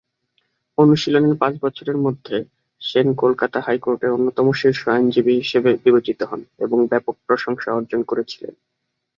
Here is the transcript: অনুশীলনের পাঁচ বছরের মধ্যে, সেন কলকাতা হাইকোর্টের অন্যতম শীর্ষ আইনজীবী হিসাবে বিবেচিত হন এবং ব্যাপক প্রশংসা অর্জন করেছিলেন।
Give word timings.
অনুশীলনের 0.77 1.35
পাঁচ 1.37 1.53
বছরের 1.61 1.97
মধ্যে, 1.97 2.37
সেন 2.81 3.07
কলকাতা 3.13 3.59
হাইকোর্টের 3.59 4.11
অন্যতম 4.11 4.47
শীর্ষ 4.51 4.81
আইনজীবী 4.89 5.33
হিসাবে 5.35 5.71
বিবেচিত 5.83 6.19
হন 6.23 6.41
এবং 6.59 6.77
ব্যাপক 6.87 7.15
প্রশংসা 7.27 7.69
অর্জন 7.73 8.01
করেছিলেন। 8.03 8.53